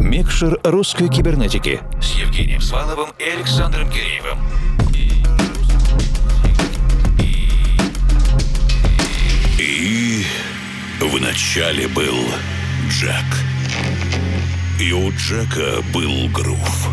[0.00, 4.38] Микшер русской кибернетики с Евгением Сваловым и Александром Киреевым.
[9.58, 10.24] И
[11.00, 12.16] в начале был
[12.88, 13.12] Джек.
[14.80, 16.88] И у Джека был грув.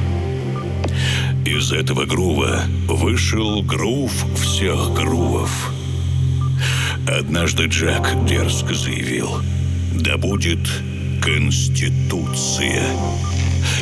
[1.45, 5.71] Из этого грува вышел грув всех грувов.
[7.07, 9.41] Однажды Джек дерзко заявил,
[9.93, 10.59] да будет
[11.27, 12.87] Конституция.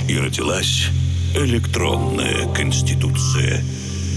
[0.09, 0.87] И родилась
[1.35, 3.63] электронная Конституция.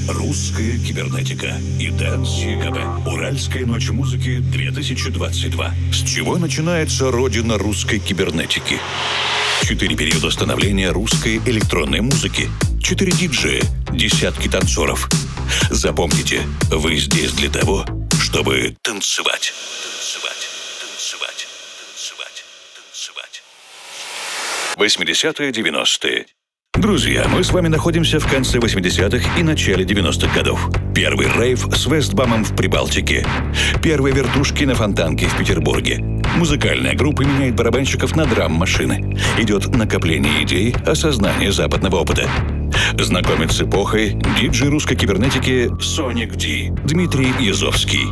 [0.09, 3.07] Русская кибернетика и Дэнс ЕКБ.
[3.07, 5.75] Уральская ночь музыки 2022.
[5.93, 8.79] С чего начинается родина русской кибернетики?
[9.63, 12.49] Четыре периода становления русской электронной музыки.
[12.83, 15.07] Четыре диджея, десятки танцоров.
[15.69, 17.85] Запомните, вы здесь для того,
[18.23, 19.53] чтобы танцевать
[20.99, 21.47] танцевать,
[21.93, 23.43] танцевать, танцевать.
[24.79, 26.27] 80-е, 90-е.
[26.75, 30.71] Друзья, мы с вами находимся в конце 80-х и начале 90-х годов.
[30.95, 33.27] Первый рейв с Вестбамом в Прибалтике.
[33.83, 35.99] Первые вертушки на фонтанке в Петербурге.
[36.37, 39.19] Музыкальная группа меняет барабанщиков на драм-машины.
[39.39, 42.31] Идет накопление идей, осознание западного опыта.
[42.97, 48.07] Знакомит с эпохой диджей русской кибернетики Sonic D Дмитрий Язовский.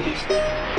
[0.00, 0.75] でした。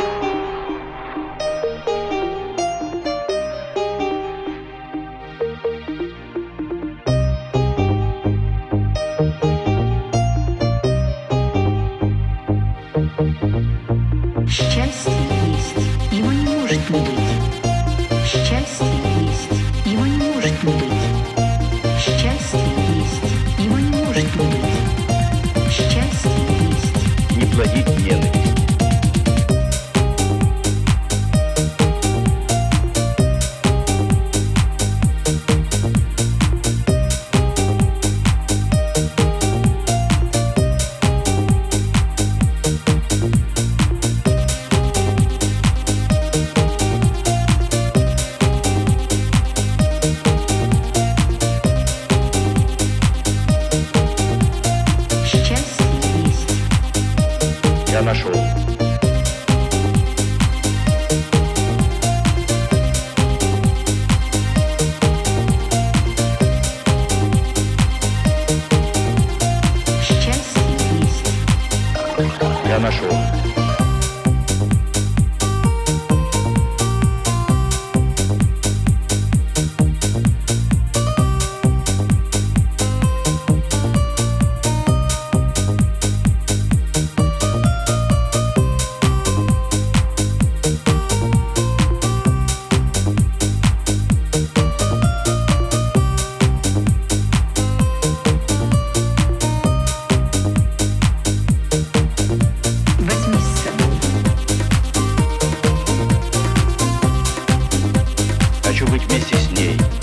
[108.78, 109.97] Хочу быть вместе с ней.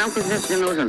[0.00, 0.88] নাম কৃষ্ণ সেন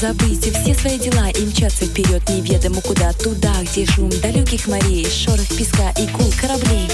[0.00, 5.48] Забыть все свои дела и мчаться вперед неведомо куда Туда, где шум далеких морей, шорох
[5.48, 6.88] песка и кул кораблей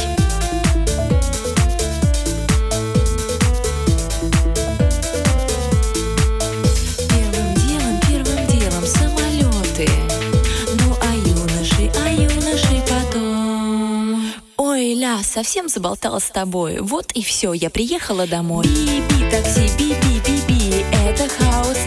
[14.94, 16.78] ля, совсем заболтала с тобой.
[16.80, 18.64] Вот и все, я приехала домой.
[18.64, 21.83] Би-би, такси, би-би-би-би, это хаос.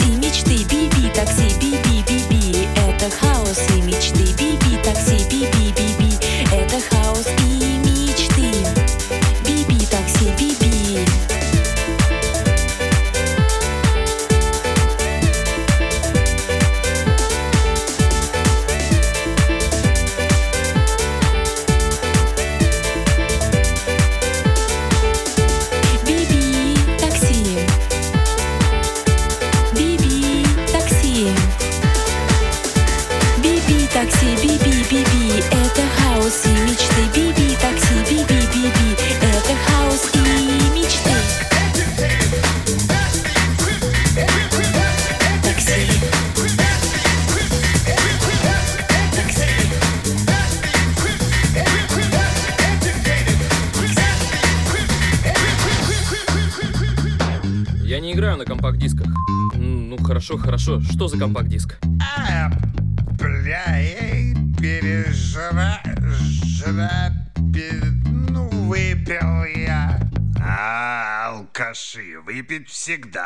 [60.67, 61.77] Что, что за компакт-диск?
[62.01, 62.51] А,
[63.17, 65.79] бля, эй, пережра...
[66.43, 67.13] Жра...
[67.53, 67.85] Пер,
[68.29, 69.97] ну, выпил я.
[70.41, 73.16] А, алкаши, выпить всегда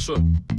[0.00, 0.49] 顺。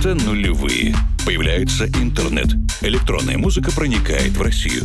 [0.00, 0.96] Это нулевые.
[1.26, 2.46] Появляется интернет.
[2.80, 4.84] Электронная музыка проникает в Россию.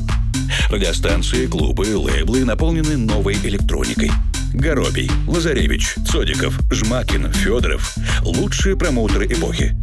[0.70, 4.12] Радиостанции, клубы, лейблы наполнены новой электроникой.
[4.54, 9.78] Горобий, Лазаревич, Цодиков, Жмакин, Федоров– лучшие промоутеры эпохи.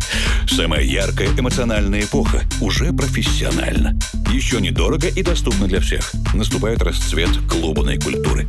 [0.47, 3.99] Самая яркая эмоциональная эпоха, уже профессионально.
[4.31, 6.13] Еще недорого и доступно для всех.
[6.35, 8.47] Наступает расцвет клубной культуры.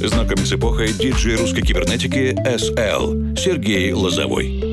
[0.00, 4.67] Знакомит с эпохой диджей русской кибернетики SL Сергей Лозовой.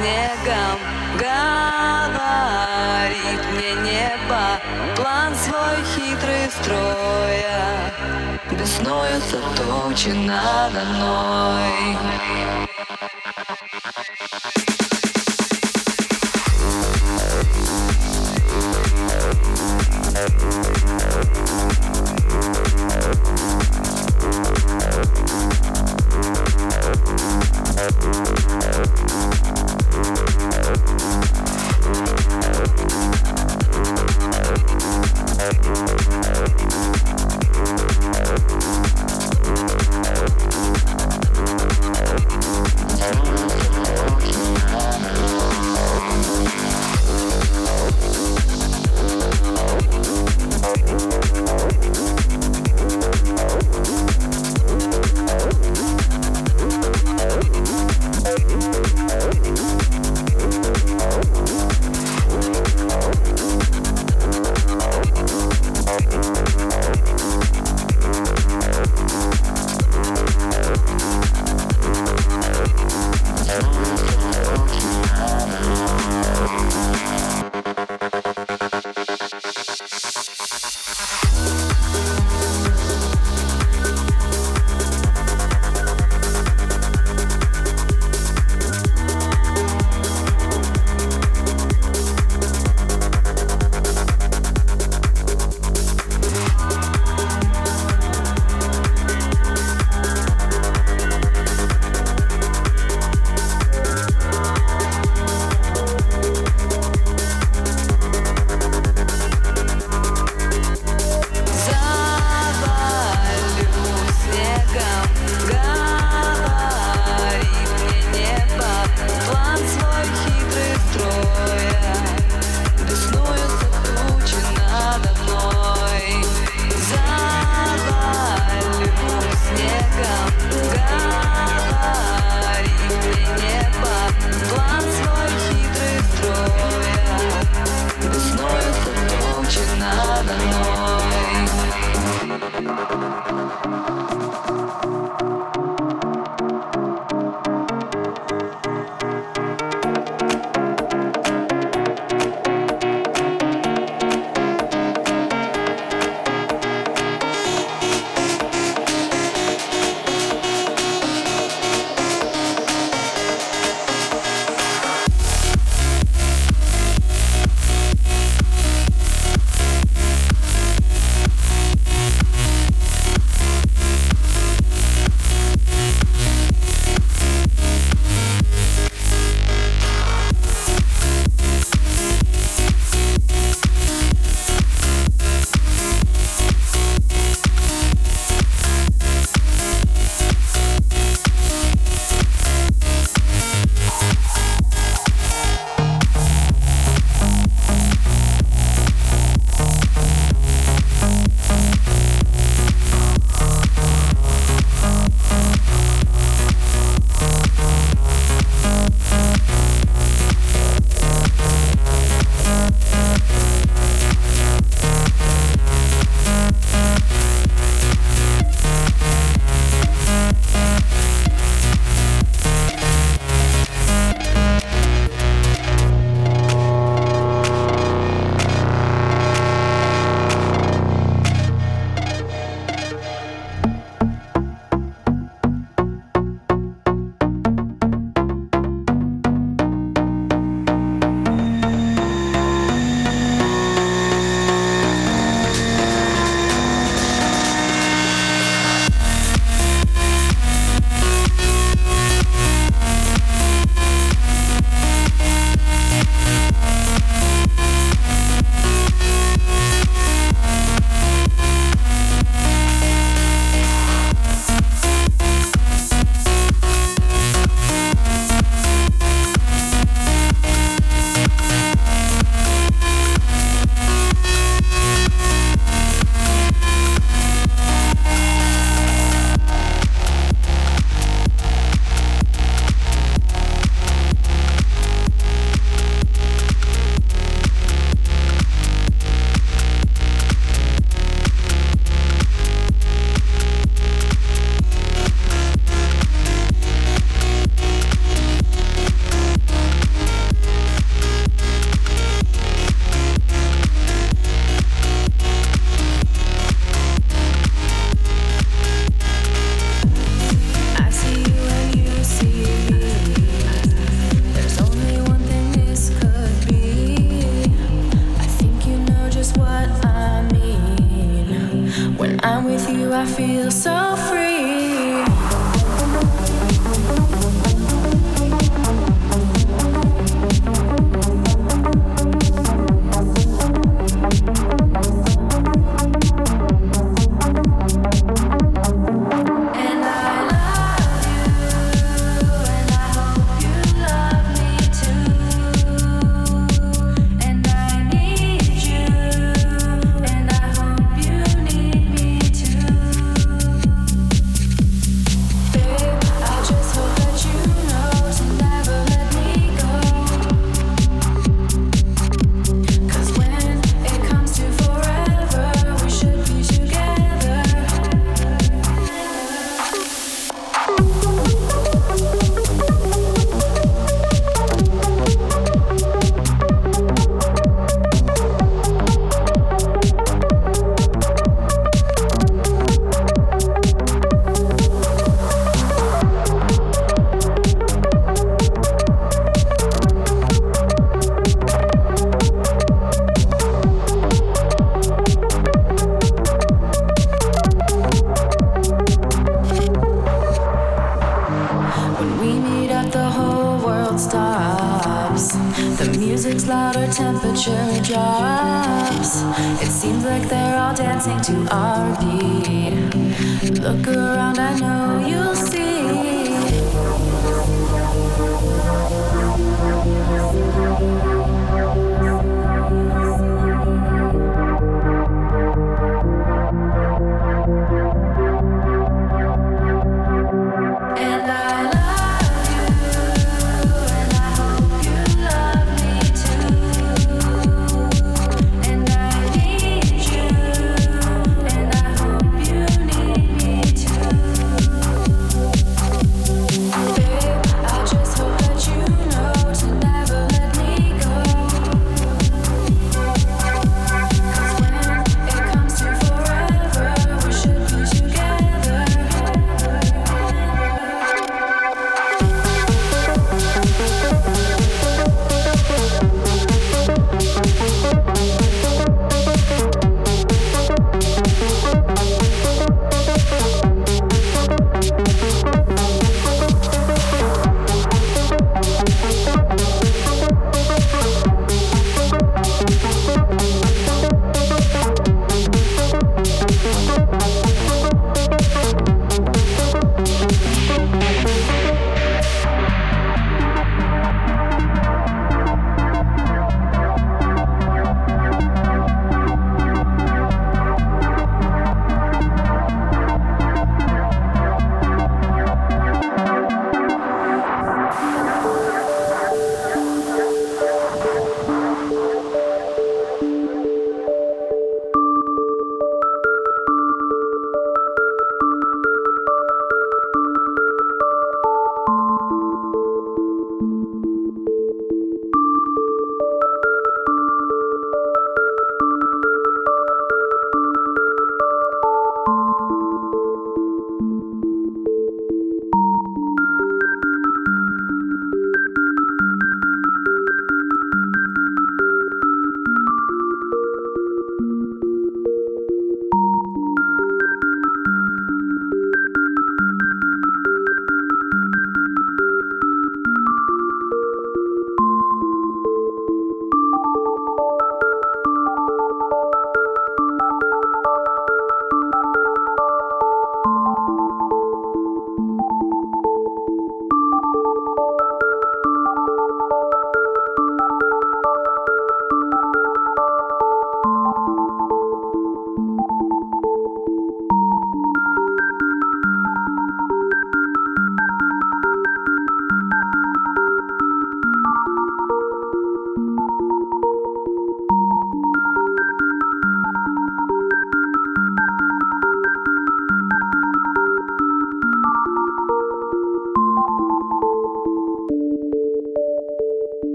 [0.00, 0.78] снегом
[1.18, 1.42] Говорит
[3.52, 4.42] мне небо.
[4.96, 7.92] План свой хитрый строя.
[8.50, 11.98] Беснуются тучи надо мной
[21.72, 21.89] Thank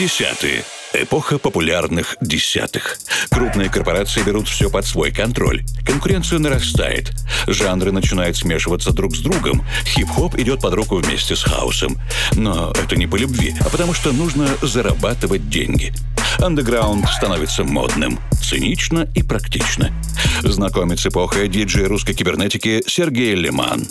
[0.00, 0.64] Десятые.
[0.94, 2.96] Эпоха популярных десятых.
[3.30, 5.62] Крупные корпорации берут все под свой контроль.
[5.84, 7.12] Конкуренция нарастает.
[7.46, 9.62] Жанры начинают смешиваться друг с другом.
[9.84, 12.00] Хип-хоп идет под руку вместе с хаосом.
[12.32, 15.92] Но это не по любви, а потому что нужно зарабатывать деньги.
[16.38, 19.92] Андеграунд становится модным, цинично и практично.
[20.40, 23.86] Знакомец эпохи диджей русской кибернетики Сергей Лиман.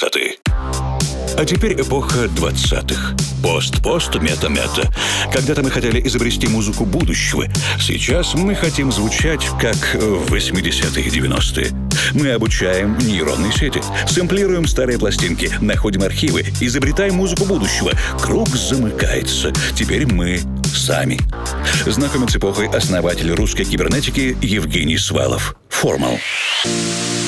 [0.00, 0.40] 20
[1.36, 3.16] а теперь эпоха 20-х.
[3.42, 4.92] Пост-пост, мета-мета.
[5.32, 7.46] Когда-то мы хотели изобрести музыку будущего.
[7.78, 11.70] Сейчас мы хотим звучать, как в 80-е и 90-е.
[12.14, 17.92] Мы обучаем нейронные сети, сэмплируем старые пластинки, находим архивы, изобретаем музыку будущего.
[18.20, 19.52] Круг замыкается.
[19.74, 20.40] Теперь мы
[20.74, 21.18] сами.
[21.86, 25.56] Знакомит с эпохой основатель русской кибернетики Евгений Свалов.
[25.68, 26.18] Формал.
[26.64, 27.19] Русская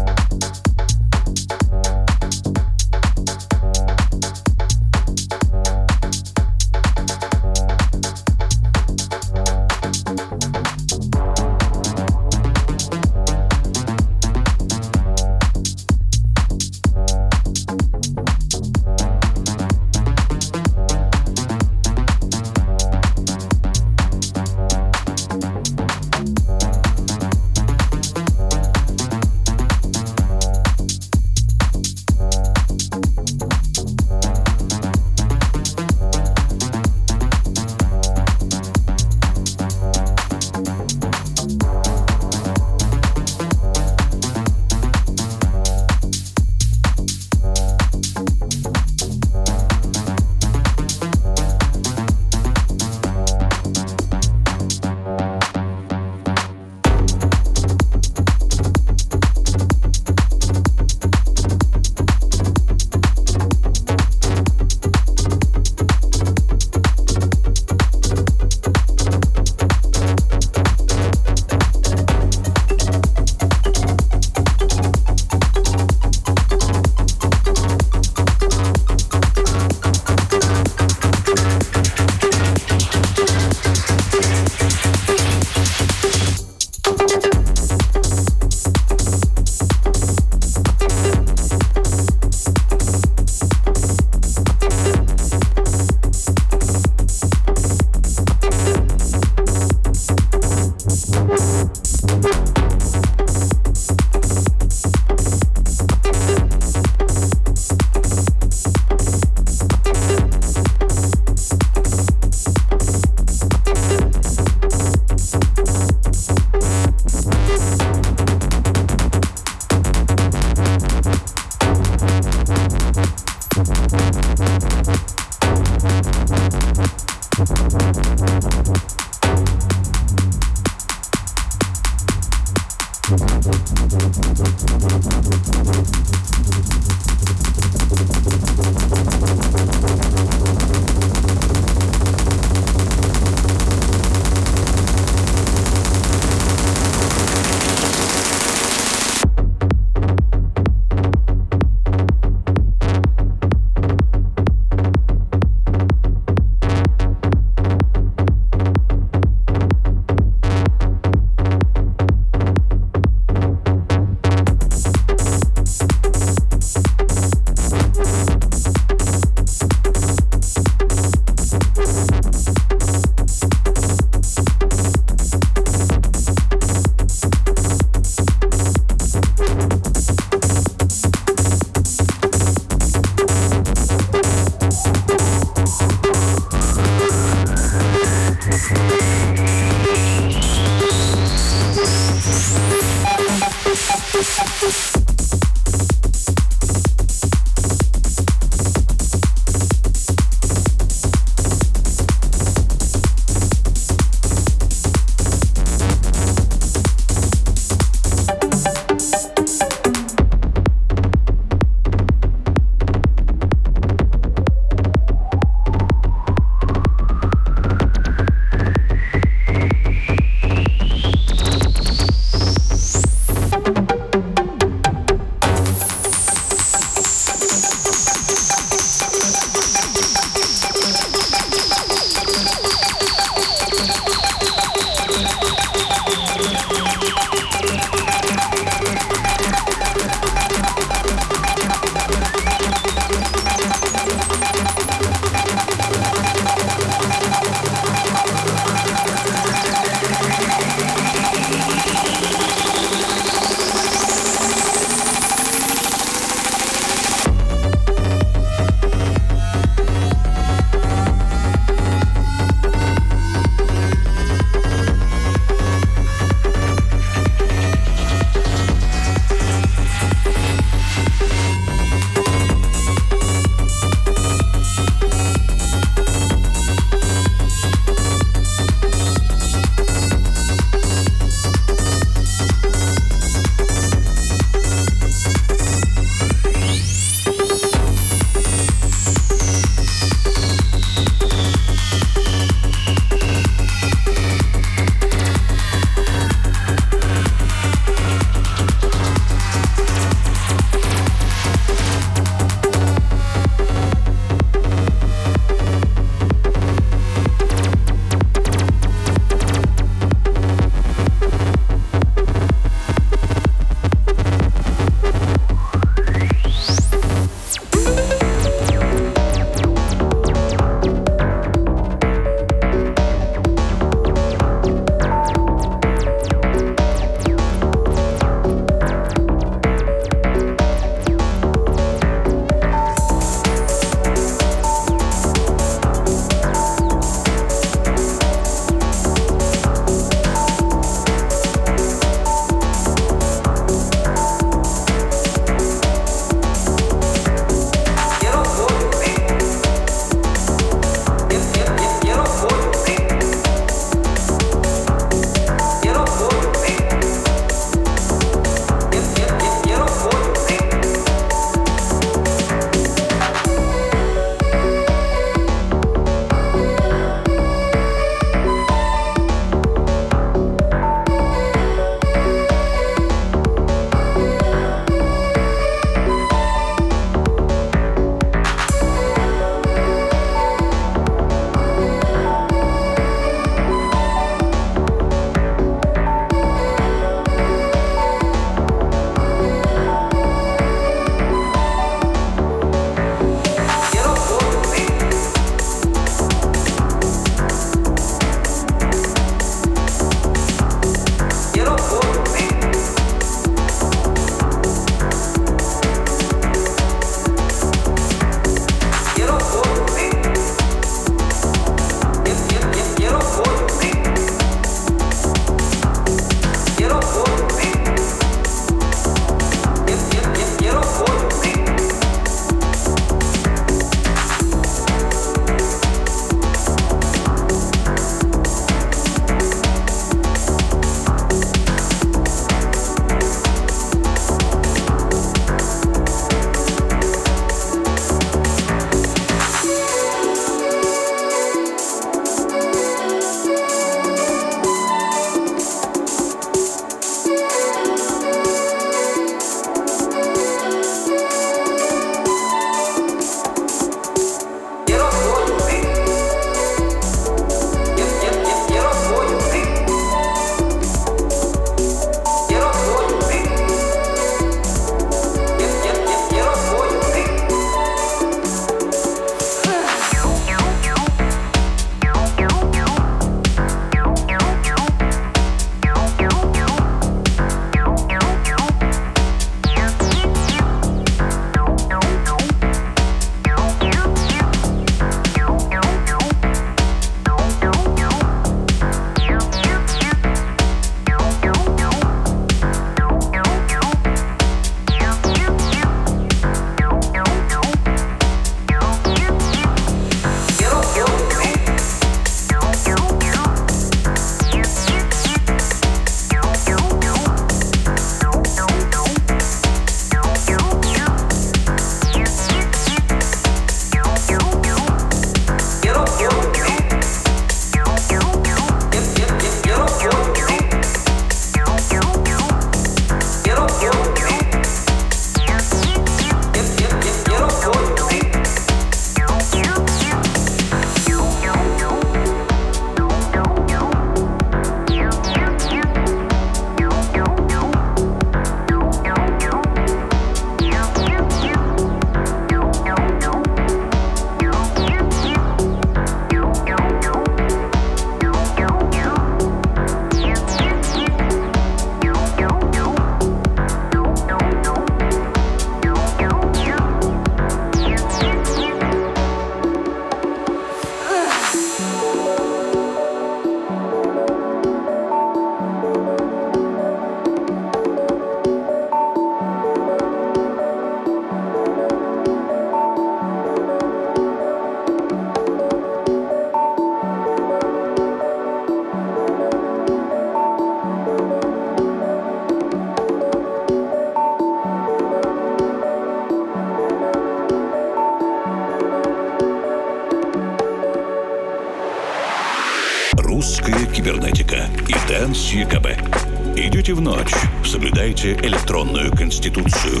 [597.10, 597.34] ночь,
[597.64, 600.00] соблюдайте электронную конституцию.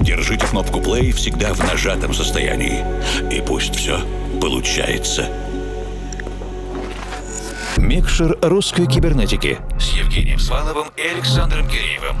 [0.00, 2.84] Держите кнопку play всегда в нажатом состоянии.
[3.30, 4.00] И пусть все
[4.40, 5.28] получается.
[7.76, 12.16] Микшер русской кибернетики с Евгением Сваловым и Александром Киреевым.